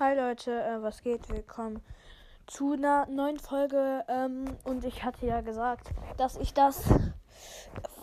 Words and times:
Hi 0.00 0.14
Leute, 0.14 0.52
äh, 0.52 0.80
was 0.80 1.02
geht? 1.02 1.28
Willkommen 1.28 1.82
zu 2.46 2.74
einer 2.74 3.06
neuen 3.06 3.40
Folge. 3.40 4.04
Ähm, 4.06 4.44
und 4.62 4.84
ich 4.84 5.02
hatte 5.02 5.26
ja 5.26 5.40
gesagt, 5.40 5.88
dass 6.16 6.36
ich 6.36 6.54
das 6.54 6.84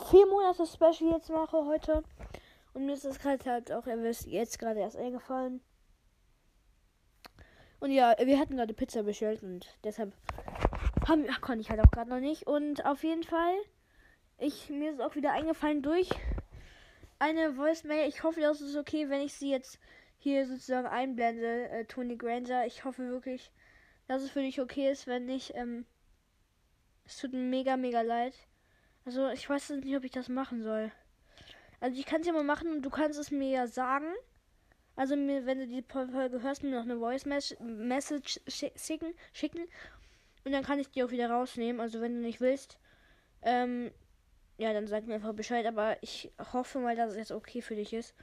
vier 0.10 0.26
Monate 0.28 0.66
Special 0.66 1.14
jetzt 1.14 1.30
mache 1.30 1.66
heute. 1.66 2.04
Und 2.74 2.86
mir 2.86 2.96
ist 2.96 3.06
das 3.06 3.20
gerade 3.20 3.50
halt 3.50 3.72
auch, 3.72 3.88
ihr 3.88 4.04
wisst, 4.04 4.26
jetzt 4.26 4.60
gerade 4.60 4.82
erst 4.82 4.98
eingefallen. 4.98 5.62
Und 7.80 7.92
ja, 7.92 8.14
wir 8.20 8.40
hatten 8.40 8.58
gerade 8.58 8.74
Pizza 8.74 9.04
bestellt 9.04 9.42
und 9.42 9.66
deshalb 9.86 10.12
haben, 11.08 11.26
ach, 11.32 11.40
konnte 11.40 11.62
ich 11.62 11.70
halt 11.70 11.80
auch 11.80 11.92
gerade 11.92 12.10
noch 12.10 12.20
nicht. 12.20 12.46
Und 12.46 12.86
auf 12.86 13.06
jeden 13.06 13.24
Fall, 13.24 13.56
ich, 14.38 14.70
mir 14.70 14.92
ist 14.92 15.02
auch 15.02 15.16
wieder 15.16 15.32
eingefallen 15.32 15.82
durch 15.82 16.10
eine 17.20 17.56
Voicemail. 17.56 18.10
Ich 18.10 18.22
hoffe, 18.24 18.42
das 18.42 18.60
ist 18.60 18.76
okay, 18.76 19.10
wenn 19.10 19.22
ich 19.22 19.34
sie 19.34 19.50
jetzt 19.50 19.80
hier 20.18 20.48
sozusagen 20.48 20.88
einblende, 20.88 21.70
äh, 21.70 21.86
Tony 21.86 22.18
Granger. 22.18 22.66
Ich 22.66 22.84
hoffe 22.84 23.10
wirklich, 23.10 23.52
dass 24.08 24.24
es 24.24 24.32
für 24.32 24.42
dich 24.42 24.62
okay 24.62 24.92
ist, 24.92 25.08
wenn 25.08 25.26
nicht. 25.26 25.54
Ähm, 25.56 25.86
es 27.06 27.18
tut 27.18 27.34
mir 27.34 27.40
mega, 27.40 27.78
mega 27.78 28.02
leid. 28.02 28.34
Also, 29.06 29.30
ich 29.30 29.48
weiß 29.48 29.70
nicht, 29.72 29.96
ob 29.96 30.04
ich 30.04 30.12
das 30.12 30.30
machen 30.30 30.64
soll. 30.64 30.92
Also, 31.80 32.00
ich 32.00 32.06
kann 32.06 32.22
es 32.22 32.28
ja 32.28 32.34
mal 32.34 32.44
machen 32.44 32.70
und 32.72 32.82
du 32.82 32.90
kannst 32.90 33.20
es 33.20 33.30
mir 33.30 33.50
ja 33.50 33.68
sagen. 33.68 34.12
Also, 34.96 35.16
mir, 35.16 35.46
wenn 35.46 35.60
du 35.60 35.68
die 35.68 35.84
Folge 35.84 36.42
hörst, 36.42 36.64
mir 36.64 36.72
noch 36.72 36.84
eine 36.84 36.98
Voice 36.98 37.26
Message 37.26 38.40
schicken, 38.48 39.14
schicken. 39.34 39.68
Und 40.44 40.52
dann 40.52 40.64
kann 40.64 40.80
ich 40.80 40.90
die 40.90 41.04
auch 41.04 41.12
wieder 41.12 41.30
rausnehmen. 41.30 41.80
Also, 41.80 42.02
wenn 42.02 42.16
du 42.16 42.22
nicht 42.22 42.42
willst, 42.42 42.80
ähm, 43.44 43.92
ja, 44.58 44.74
dann 44.74 44.88
sag 44.88 45.06
mir 45.06 45.16
einfach 45.16 45.34
Bescheid. 45.34 45.66
Aber 45.68 46.02
ich 46.02 46.32
hoffe 46.54 46.80
mal, 46.80 46.96
dass 46.96 47.12
es 47.12 47.18
jetzt 47.18 47.32
okay 47.32 47.62
für 47.62 47.76
dich 47.76 47.94
ist. 47.94 48.16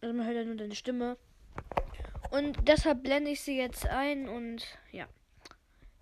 Also 0.00 0.14
man 0.14 0.26
hört 0.26 0.36
ja 0.36 0.44
nur 0.44 0.56
deine 0.56 0.74
Stimme. 0.74 1.16
Und 2.30 2.68
deshalb 2.68 3.02
blende 3.02 3.30
ich 3.30 3.40
sie 3.40 3.56
jetzt 3.56 3.86
ein 3.86 4.28
und 4.28 4.78
ja. 4.92 5.06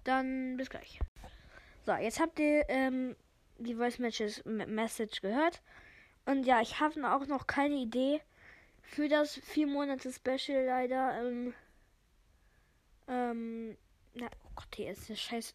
Dann 0.05 0.57
bis 0.57 0.71
gleich. 0.71 1.01
So, 1.85 1.93
jetzt 1.95 2.21
habt 2.21 2.39
ihr 2.39 2.65
ähm, 2.69 3.17
die 3.59 3.75
Voice 3.75 3.99
Matches 3.99 4.45
Message 4.45 5.21
gehört. 5.21 5.63
Und 6.25 6.45
ja, 6.45 6.61
ich 6.61 6.81
habe 6.81 7.13
auch 7.15 7.27
noch 7.27 7.47
keine 7.47 7.77
Idee 7.77 8.21
für 8.83 9.09
das 9.09 9.37
vier 9.37 9.67
Monate 9.67 10.13
Special 10.13 10.65
leider. 10.65 11.21
Ähm, 11.21 11.55
ähm, 13.09 13.77
na, 14.15 14.27
oh 14.45 14.51
Gott, 14.57 14.75
hier 14.75 14.91
ist 14.91 15.09
eine 15.09 15.17
scheiß. 15.17 15.55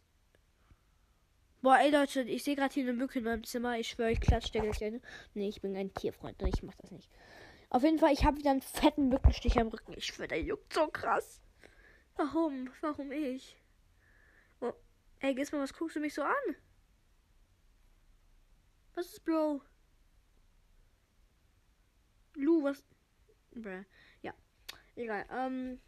Boah, 1.62 1.78
ey 1.80 1.92
Leute, 1.92 2.22
ich 2.22 2.44
sehe 2.44 2.56
gerade 2.56 2.74
hier 2.74 2.84
eine 2.84 2.94
Mücke 2.94 3.20
in 3.20 3.26
meinem 3.26 3.44
Zimmer. 3.44 3.78
Ich 3.78 3.90
schwöre, 3.90 4.12
ich 4.12 4.20
klatsche 4.20 4.52
der 4.52 4.64
gleich. 4.64 5.02
Nee, 5.34 5.50
ich 5.50 5.62
bin 5.62 5.76
ein 5.76 5.94
Tierfreund. 5.94 6.42
Ich 6.42 6.64
mach 6.64 6.76
das 6.76 6.92
nicht. 6.92 7.10
Auf 7.72 7.84
jeden 7.84 8.00
Fall, 8.00 8.12
ich 8.12 8.26
habe 8.26 8.38
wieder 8.38 8.52
einen 8.52 8.62
fetten 8.62 9.08
Mückenstich 9.08 9.58
am 9.58 9.70
Rücken. 9.70 9.94
Ich 9.96 10.08
schwöre, 10.08 10.28
der 10.28 10.42
juckt 10.42 10.74
so 10.74 10.88
krass. 10.88 11.42
Warum? 12.18 12.70
Warum 12.82 13.14
ich? 13.14 13.58
Oh. 14.60 14.74
Ey, 15.22 15.34
Gizmo, 15.34 15.60
was 15.60 15.74
guckst 15.74 15.96
du 15.96 16.02
mich 16.02 16.14
so 16.14 16.22
an? 16.22 16.56
Was 18.94 19.06
ist 19.06 19.24
Bro? 19.24 19.62
Lu, 22.34 22.62
was? 22.62 22.84
Bäh. 23.52 23.86
Ja. 24.22 24.34
Egal. 24.98 25.26
Ähm. 25.32 25.80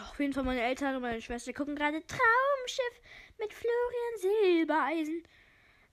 Auf 0.00 0.18
jeden 0.18 0.32
Fall 0.32 0.42
meine 0.42 0.62
Eltern 0.62 0.96
und 0.96 1.02
meine 1.02 1.22
Schwester 1.22 1.52
gucken 1.52 1.76
gerade 1.76 2.04
Traumschiff 2.04 3.00
mit 3.38 3.54
Florian 3.54 4.16
Silbereisen. 4.66 5.22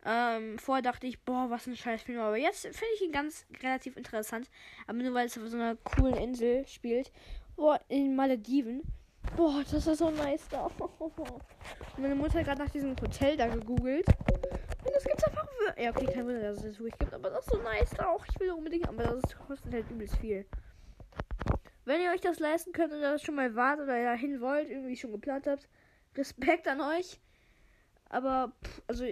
Ähm, 0.06 0.59
vorher 0.59 0.82
dachte 0.82 1.08
ich, 1.08 1.20
boah, 1.22 1.50
was 1.50 1.68
ein 1.68 1.76
scheiß 1.76 2.02
Film. 2.02 2.20
Aber 2.20 2.38
jetzt 2.38 2.62
finde 2.62 2.94
ich 2.96 3.02
ihn 3.04 3.12
ganz 3.12 3.46
relativ 3.62 3.96
interessant. 3.96 4.50
Aber 4.88 4.97
nur 4.97 5.14
weil 5.14 5.28
es 5.28 5.38
auf 5.38 5.47
so 5.47 5.58
einer 5.58 5.75
coolen 5.75 6.16
Insel 6.16 6.68
spielt. 6.68 7.12
Boah, 7.56 7.80
in 7.88 8.16
Malediven. 8.16 8.81
Boah, 9.38 9.63
das 9.63 9.88
ist 9.88 10.00
so 10.00 10.09
nice 10.09 10.47
da. 10.50 10.69
Meine 11.97 12.16
Mutter 12.16 12.40
hat 12.40 12.46
gerade 12.46 12.63
nach 12.63 12.72
diesem 12.72 12.92
Hotel 13.00 13.38
da 13.38 13.47
gegoogelt. 13.47 14.06
Und 14.08 14.94
das 14.94 15.03
gibt's 15.06 15.24
einfach. 15.24 15.47
Ja, 15.78 15.92
okay, 15.92 16.06
kein 16.06 16.25
Wunder, 16.25 16.42
dass 16.42 16.58
es 16.58 16.63
das 16.63 16.80
wirklich 16.80 17.00
gibt. 17.00 17.13
Aber 17.13 17.30
das 17.30 17.46
ist 17.46 17.53
so 17.53 17.62
nice 17.62 17.90
da 17.92 18.09
auch. 18.09 18.25
Ich 18.30 18.40
will 18.40 18.52
unbedingt. 18.52 18.88
Aber 18.88 19.03
das 19.03 19.22
kostet 19.47 19.72
halt 19.72 19.90
übelst 19.90 20.18
viel. 20.18 20.46
Wenn 21.86 22.02
ihr 22.02 22.12
euch 22.12 22.22
das 22.22 22.40
leisten 22.40 22.74
könnt 22.74 22.94
und 22.94 23.02
das 23.02 23.22
schon 23.22 23.36
mal 23.36 23.56
wart 23.56 23.80
oder 23.80 24.02
dahin 24.03 24.42
wollt, 24.42 24.69
irgendwie 24.69 24.96
schon 24.96 25.12
geplant 25.12 25.47
habt, 25.47 25.68
Respekt 26.16 26.68
an 26.68 26.81
euch. 26.81 27.19
Aber, 28.09 28.53
pff, 28.63 28.81
also, 28.88 29.06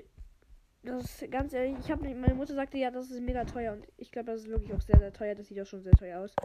das 0.83 1.21
ist 1.21 1.31
ganz 1.31 1.53
ehrlich, 1.53 1.77
ich 1.79 1.91
habe 1.91 2.03
meine 2.15 2.33
Mutter 2.33 2.55
sagte 2.55 2.77
ja, 2.77 2.89
das 2.89 3.11
ist 3.11 3.21
mega 3.21 3.45
teuer 3.45 3.73
und 3.73 3.87
ich 3.97 4.11
glaube, 4.11 4.31
das 4.31 4.41
ist 4.41 4.47
wirklich 4.47 4.73
auch 4.73 4.81
sehr, 4.81 4.97
sehr 4.97 5.13
teuer. 5.13 5.35
Das 5.35 5.47
sieht 5.47 5.59
auch 5.61 5.65
schon 5.65 5.83
sehr 5.83 5.93
teuer 5.93 6.21
aus. 6.21 6.35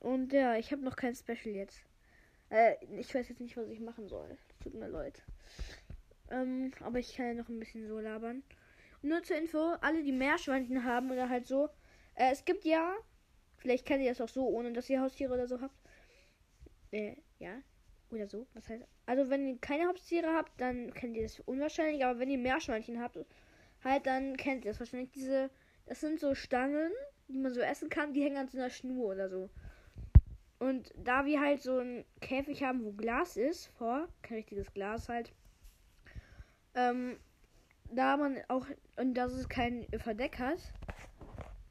Und 0.00 0.32
ja, 0.32 0.56
ich 0.56 0.72
habe 0.72 0.82
noch 0.82 0.96
kein 0.96 1.14
Special 1.14 1.54
jetzt. 1.54 1.82
Äh, 2.50 2.74
ich 2.98 3.14
weiß 3.14 3.28
jetzt 3.28 3.40
nicht, 3.40 3.56
was 3.56 3.68
ich 3.68 3.80
machen 3.80 4.08
soll. 4.08 4.36
Tut 4.62 4.74
mir 4.74 4.88
leid. 4.88 5.22
Ähm, 6.30 6.72
aber 6.80 6.98
ich 6.98 7.16
kann 7.16 7.26
ja 7.26 7.34
noch 7.34 7.48
ein 7.48 7.58
bisschen 7.58 7.86
so 7.86 7.98
labern. 7.98 8.42
Und 9.02 9.08
nur 9.08 9.22
zur 9.22 9.36
Info, 9.36 9.74
alle, 9.80 10.02
die 10.02 10.12
Meerschweinchen 10.12 10.84
haben 10.84 11.10
oder 11.10 11.28
halt 11.28 11.46
so. 11.46 11.68
Äh, 12.14 12.32
es 12.32 12.44
gibt 12.44 12.64
ja, 12.64 12.94
vielleicht 13.56 13.86
kennt 13.86 14.02
ihr 14.02 14.10
das 14.10 14.20
auch 14.20 14.28
so, 14.28 14.46
ohne 14.48 14.72
dass 14.72 14.90
ihr 14.90 15.00
Haustiere 15.00 15.32
oder 15.32 15.46
so 15.46 15.60
habt. 15.60 15.74
Äh, 16.90 17.16
ja. 17.38 17.62
Oder 18.12 18.28
so. 18.28 18.46
Was 18.54 18.68
heißt. 18.68 18.84
Also 19.06 19.30
wenn 19.30 19.48
ihr 19.48 19.58
keine 19.58 19.88
Haupttiere 19.88 20.32
habt, 20.34 20.52
dann 20.60 20.92
kennt 20.94 21.16
ihr 21.16 21.22
das 21.22 21.40
unwahrscheinlich. 21.40 22.04
Aber 22.04 22.18
wenn 22.18 22.30
ihr 22.30 22.38
Meerschweinchen 22.38 23.00
habt, 23.00 23.18
halt, 23.82 24.06
dann 24.06 24.36
kennt 24.36 24.64
ihr 24.64 24.70
das 24.70 24.80
wahrscheinlich. 24.80 25.10
Diese. 25.10 25.50
Das 25.86 26.00
sind 26.00 26.20
so 26.20 26.34
Stangen, 26.34 26.92
die 27.28 27.38
man 27.38 27.52
so 27.52 27.60
essen 27.60 27.88
kann, 27.88 28.12
die 28.12 28.22
hängen 28.22 28.36
an 28.36 28.48
so 28.48 28.58
einer 28.58 28.70
Schnur 28.70 29.12
oder 29.12 29.28
so. 29.28 29.50
Und 30.60 30.94
da 30.96 31.24
wir 31.24 31.40
halt 31.40 31.60
so 31.60 31.78
ein 31.78 32.04
Käfig 32.20 32.62
haben, 32.62 32.84
wo 32.84 32.92
Glas 32.92 33.36
ist, 33.36 33.66
vor, 33.78 34.06
kein 34.22 34.36
richtiges 34.36 34.72
Glas 34.72 35.08
halt, 35.08 35.32
ähm, 36.76 37.16
da 37.90 38.16
man 38.16 38.38
auch, 38.46 38.66
und 38.96 39.14
dass 39.14 39.32
es 39.32 39.48
kein 39.48 39.88
Verdeck 39.98 40.38
hat, 40.38 40.58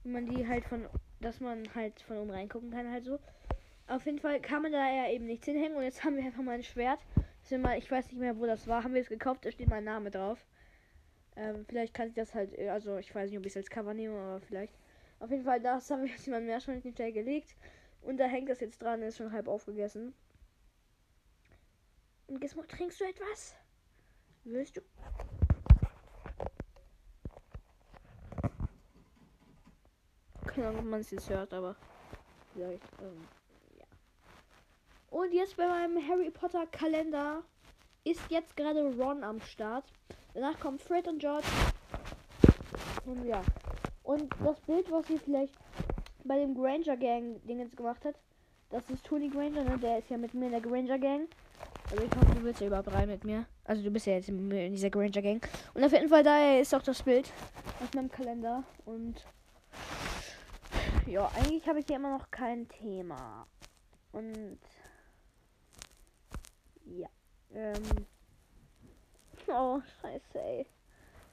man 0.03 0.25
die 0.25 0.45
halt 0.45 0.65
von, 0.65 0.87
dass 1.21 1.39
man 1.39 1.63
halt 1.73 2.01
von 2.01 2.17
oben 2.17 2.31
reingucken 2.31 2.71
kann, 2.71 2.91
halt 2.91 3.05
so, 3.05 3.17
auf 3.91 4.05
jeden 4.05 4.19
Fall 4.19 4.39
kann 4.39 4.61
man 4.61 4.71
da 4.71 4.89
ja 4.89 5.09
eben 5.09 5.25
nichts 5.25 5.45
hinhängen. 5.45 5.75
Und 5.75 5.83
jetzt 5.83 6.03
haben 6.03 6.15
wir 6.15 6.23
einfach 6.23 6.43
mal 6.43 6.55
ein 6.55 6.63
Schwert. 6.63 6.99
Mal, 7.59 7.77
ich 7.77 7.91
weiß 7.91 8.05
nicht 8.07 8.19
mehr, 8.19 8.37
wo 8.37 8.45
das 8.45 8.67
war. 8.67 8.83
Haben 8.83 8.93
wir 8.93 9.01
es 9.01 9.09
gekauft? 9.09 9.45
Da 9.45 9.51
steht 9.51 9.67
mein 9.67 9.83
Name 9.83 10.09
drauf. 10.09 10.45
Ähm, 11.35 11.65
vielleicht 11.67 11.93
kann 11.93 12.07
ich 12.07 12.13
das 12.13 12.33
halt, 12.33 12.57
äh, 12.57 12.69
also 12.69 12.97
ich 12.97 13.13
weiß 13.13 13.29
nicht, 13.29 13.39
ob 13.39 13.45
ich 13.45 13.51
es 13.51 13.57
als 13.57 13.69
Cover 13.69 13.93
nehme, 13.93 14.17
aber 14.17 14.39
vielleicht. 14.39 14.73
Auf 15.19 15.31
jeden 15.31 15.43
Fall, 15.43 15.59
das 15.59 15.89
haben 15.89 16.03
wir 16.03 16.09
jetzt 16.09 16.25
jemand 16.25 16.45
mehr 16.45 16.61
schon 16.61 16.81
hinterher 16.81 17.11
gelegt. 17.11 17.55
Und 18.01 18.17
da 18.17 18.25
hängt 18.25 18.49
das 18.49 18.61
jetzt 18.61 18.81
dran, 18.81 19.01
ist 19.01 19.17
schon 19.17 19.31
halb 19.31 19.47
aufgegessen. 19.47 20.13
Und 22.27 22.39
Gizmo, 22.39 22.63
trinkst 22.63 23.01
du 23.01 23.05
etwas? 23.05 23.55
Willst 24.45 24.77
du? 24.77 24.81
Keine 30.47 30.67
Ahnung, 30.67 30.79
ob 30.79 30.85
man 30.85 31.01
es 31.01 31.11
jetzt 31.11 31.29
hört, 31.29 31.53
aber 31.53 31.75
vielleicht. 32.53 32.83
Ähm 33.01 33.40
und 35.11 35.33
jetzt 35.33 35.57
bei 35.57 35.67
meinem 35.67 36.07
Harry 36.07 36.31
Potter 36.31 36.65
Kalender 36.67 37.43
ist 38.03 38.21
jetzt 38.29 38.57
gerade 38.57 38.81
Ron 38.97 39.23
am 39.23 39.39
Start. 39.41 39.85
Danach 40.33 40.59
kommen 40.59 40.79
Fred 40.79 41.07
und 41.07 41.19
George. 41.19 41.45
Und 43.05 43.25
ja. 43.25 43.41
Und 44.03 44.33
das 44.43 44.59
Bild, 44.61 44.89
was 44.89 45.09
ihr 45.09 45.19
vielleicht 45.19 45.53
bei 46.23 46.39
dem 46.39 46.55
Granger 46.55 46.97
Gang 46.97 47.45
Ding 47.45 47.59
jetzt 47.59 47.77
gemacht 47.77 48.03
hat, 48.05 48.15
das 48.69 48.89
ist 48.89 49.05
Tony 49.05 49.29
Granger, 49.29 49.63
ne? 49.63 49.77
Der 49.77 49.99
ist 49.99 50.09
ja 50.09 50.17
mit 50.17 50.33
mir 50.33 50.45
in 50.45 50.51
der 50.51 50.61
Granger 50.61 50.97
Gang. 50.97 51.27
Also 51.91 52.03
ich 52.03 52.11
hoffe, 52.15 52.35
du 52.35 52.43
willst 52.43 52.61
ja 52.61 52.67
überhaupt 52.67 52.93
rein 52.93 53.09
mit 53.09 53.25
mir. 53.25 53.45
Also 53.65 53.83
du 53.83 53.91
bist 53.91 54.05
ja 54.05 54.13
jetzt 54.13 54.29
in 54.29 54.49
dieser 54.71 54.89
Granger 54.89 55.21
Gang. 55.21 55.45
Und 55.73 55.83
auf 55.83 55.91
jeden 55.91 56.07
Fall 56.07 56.23
daher 56.23 56.61
ist 56.61 56.73
auch 56.73 56.81
das 56.81 57.03
Bild 57.03 57.29
aus 57.83 57.93
meinem 57.93 58.09
Kalender. 58.09 58.63
Und 58.85 59.15
ja, 61.05 61.29
eigentlich 61.35 61.67
habe 61.67 61.79
ich 61.79 61.85
hier 61.85 61.97
immer 61.97 62.17
noch 62.17 62.31
kein 62.31 62.69
Thema. 62.69 63.45
Und 64.13 64.57
ja. 66.97 67.09
Ähm. 67.53 67.83
Oh, 69.47 69.81
scheiße, 70.01 70.39
ey. 70.39 70.65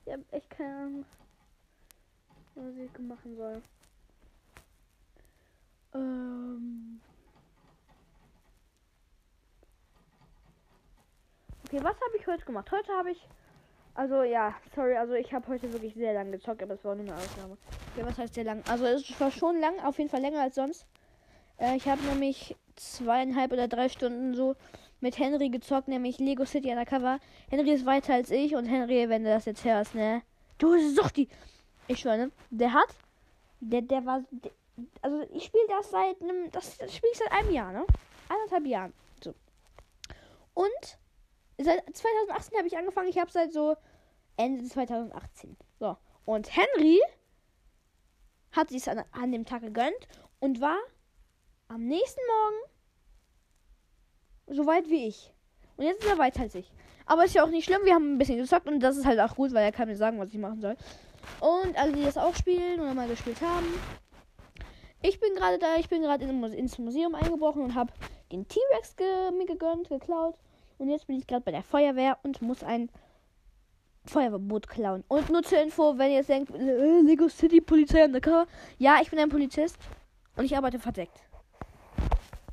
Ich 0.04 0.12
hab 0.12 0.20
echt 0.32 0.50
keine 0.50 0.76
Ahnung, 0.76 1.04
was 2.54 2.76
ich 2.76 2.98
machen 2.98 3.36
soll. 3.36 3.62
Ähm. 5.94 7.00
Okay, 11.66 11.84
was 11.84 11.94
habe 12.00 12.16
ich 12.18 12.26
heute 12.26 12.44
gemacht? 12.44 12.70
Heute 12.72 12.92
habe 12.92 13.10
ich. 13.10 13.28
Also 13.94 14.22
ja, 14.22 14.54
sorry, 14.74 14.96
also 14.96 15.14
ich 15.14 15.34
habe 15.34 15.48
heute 15.48 15.72
wirklich 15.72 15.92
sehr 15.94 16.14
lang 16.14 16.30
gezockt, 16.30 16.62
aber 16.62 16.74
es 16.74 16.84
war 16.84 16.94
nur 16.94 17.04
eine 17.04 17.16
Ausnahme. 17.16 17.58
Ja, 17.96 18.06
was 18.06 18.16
heißt 18.16 18.34
sehr 18.34 18.44
lang? 18.44 18.62
Also 18.68 18.86
es 18.86 19.20
war 19.20 19.30
schon 19.30 19.58
lang, 19.58 19.78
auf 19.80 19.98
jeden 19.98 20.08
Fall 20.08 20.20
länger 20.20 20.40
als 20.40 20.54
sonst. 20.54 20.86
Äh, 21.58 21.76
ich 21.76 21.88
habe 21.88 22.00
nämlich 22.02 22.56
zweieinhalb 22.76 23.52
oder 23.52 23.68
drei 23.68 23.88
Stunden 23.88 24.34
so 24.34 24.54
mit 25.00 25.18
Henry 25.18 25.48
gezockt, 25.48 25.88
nämlich 25.88 26.18
Lego 26.18 26.44
City 26.44 26.70
Undercover. 26.70 27.20
Henry 27.50 27.72
ist 27.72 27.86
weiter 27.86 28.14
als 28.14 28.30
ich 28.30 28.54
und 28.54 28.66
Henry, 28.66 29.08
wenn 29.08 29.24
du 29.24 29.30
das 29.30 29.44
jetzt 29.44 29.64
hörst, 29.64 29.94
ne? 29.94 30.22
Du 30.58 30.76
Suchti! 30.94 31.28
Ich 31.86 32.00
schwöre, 32.00 32.18
ne? 32.18 32.32
Der 32.50 32.72
hat. 32.72 32.94
Der, 33.60 33.82
der 33.82 34.04
war. 34.04 34.24
Der, 34.30 34.52
also 35.02 35.22
ich 35.32 35.44
spiele 35.44 35.64
das 35.68 35.90
seit 35.90 36.20
einem, 36.22 36.50
das, 36.50 36.76
das 36.78 36.94
spiele 36.94 37.12
ich 37.12 37.18
seit 37.18 37.32
einem 37.32 37.50
Jahr, 37.50 37.72
ne? 37.72 37.86
Eineinhalb 38.28 38.66
Jahren. 38.66 38.92
So. 39.22 39.34
Und 40.54 40.98
seit 41.58 41.96
2018 41.96 42.58
habe 42.58 42.68
ich 42.68 42.76
angefangen, 42.76 43.08
ich 43.08 43.18
habe 43.18 43.30
seit 43.30 43.52
so 43.52 43.76
Ende 44.36 44.64
2018. 44.64 45.56
So. 45.78 45.96
Und 46.24 46.54
Henry 46.54 47.00
hat 48.52 48.68
sich 48.70 48.88
an, 48.88 49.04
an 49.12 49.32
dem 49.32 49.44
Tag 49.44 49.62
gegönnt 49.62 50.08
und 50.40 50.60
war 50.60 50.78
am 51.68 51.84
nächsten 51.84 52.20
Morgen 52.26 52.77
so 54.50 54.66
weit 54.66 54.88
wie 54.88 55.06
ich. 55.06 55.32
Und 55.76 55.84
jetzt 55.84 56.02
ist 56.02 56.10
er 56.10 56.18
weiter 56.18 56.42
als 56.42 56.54
ich. 56.54 56.70
Aber 57.06 57.24
ist 57.24 57.34
ja 57.34 57.44
auch 57.44 57.50
nicht 57.50 57.64
schlimm, 57.64 57.80
wir 57.84 57.94
haben 57.94 58.14
ein 58.14 58.18
bisschen 58.18 58.38
gezockt 58.38 58.66
und 58.66 58.80
das 58.80 58.96
ist 58.96 59.06
halt 59.06 59.18
auch 59.20 59.34
gut, 59.34 59.54
weil 59.54 59.64
er 59.64 59.72
kann 59.72 59.88
mir 59.88 59.96
sagen, 59.96 60.18
was 60.18 60.28
ich 60.28 60.38
machen 60.38 60.60
soll. 60.60 60.76
Und 61.40 61.76
alle, 61.78 61.92
die 61.92 62.04
das 62.04 62.18
auch 62.18 62.34
spielen 62.34 62.80
oder 62.80 62.94
mal 62.94 63.08
gespielt 63.08 63.40
haben. 63.40 63.66
Ich 65.00 65.20
bin 65.20 65.34
gerade 65.34 65.58
da, 65.58 65.76
ich 65.76 65.88
bin 65.88 66.02
gerade 66.02 66.24
in, 66.24 66.42
ins 66.44 66.78
Museum 66.78 67.14
eingebrochen 67.14 67.62
und 67.62 67.74
habe 67.74 67.92
den 68.32 68.46
T-Rex 68.46 68.96
ge 68.96 69.30
mir 69.36 69.46
gegönnt, 69.46 69.88
geklaut. 69.88 70.36
Und 70.78 70.90
jetzt 70.90 71.06
bin 71.06 71.16
ich 71.16 71.26
gerade 71.26 71.42
bei 71.42 71.50
der 71.50 71.62
Feuerwehr 71.62 72.18
und 72.22 72.42
muss 72.42 72.62
ein 72.62 72.90
Feuerwehrboot 74.04 74.68
klauen. 74.68 75.04
Und 75.08 75.30
nur 75.30 75.42
zur 75.42 75.60
Info, 75.60 75.96
wenn 75.98 76.10
ihr 76.10 76.18
jetzt 76.18 76.28
denkt, 76.28 76.54
äh, 76.54 77.00
Lego 77.00 77.28
City 77.28 77.60
Polizei 77.60 78.04
undercover. 78.04 78.46
Ja, 78.78 78.98
ich 79.00 79.10
bin 79.10 79.18
ein 79.18 79.28
Polizist 79.28 79.78
und 80.36 80.44
ich 80.44 80.56
arbeite 80.56 80.78
verdeckt. 80.78 81.20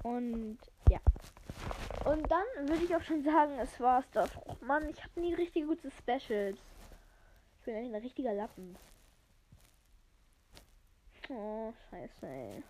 Und 0.04 0.58
ja. 0.90 1.00
Und 2.06 2.30
dann 2.30 2.70
würde 2.70 2.84
ich 2.84 2.96
auch 2.96 3.02
schon 3.02 3.24
sagen, 3.24 3.58
es 3.60 3.80
war's 3.80 4.06
das. 4.12 4.30
Oh 4.46 4.56
Mann, 4.62 4.88
ich 4.90 5.04
habe 5.04 5.20
nie 5.20 5.34
richtig 5.34 5.66
gute 5.66 5.90
Specials. 5.90 6.60
Ich 7.60 7.66
bin 7.66 7.76
ein 7.76 7.96
richtiger 7.96 8.34
Lappen. 8.34 8.78
Oh, 11.30 11.74
scheiße, 11.90 12.28
ey. 12.28 12.64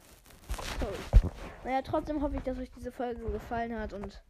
Naja, 1.65 1.81
trotzdem 1.81 2.21
hoffe 2.21 2.37
ich, 2.37 2.43
dass 2.43 2.57
euch 2.57 2.71
diese 2.71 2.91
Folge 2.91 3.25
gefallen 3.29 3.77
hat 3.77 3.91
und 3.91 4.21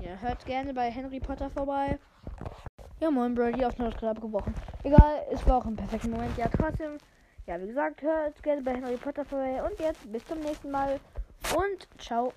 ja, 0.00 0.16
hört 0.20 0.44
gerne 0.46 0.72
bei 0.72 0.90
Henry 0.90 1.18
Potter 1.18 1.50
vorbei. 1.50 1.98
Ja, 3.00 3.10
moin, 3.10 3.34
Bro, 3.34 3.52
die 3.52 3.66
Aufnahme 3.66 3.90
ist 3.90 3.98
gerade 3.98 4.12
abgebrochen. 4.12 4.54
Egal, 4.84 5.26
es 5.30 5.44
war 5.46 5.58
auch 5.58 5.66
ein 5.66 5.76
perfekter 5.76 6.08
Moment. 6.08 6.36
Ja, 6.36 6.48
trotzdem, 6.48 6.98
ja, 7.46 7.60
wie 7.60 7.66
gesagt, 7.66 8.02
hört 8.02 8.40
gerne 8.42 8.62
bei 8.62 8.74
Henry 8.74 8.96
Potter 8.96 9.24
vorbei 9.24 9.62
und 9.64 9.78
jetzt 9.80 10.10
bis 10.12 10.24
zum 10.26 10.38
nächsten 10.40 10.70
Mal 10.70 11.00
und 11.56 11.88
ciao. 11.98 12.32